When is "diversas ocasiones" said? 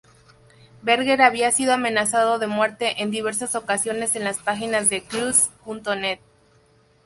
3.11-4.15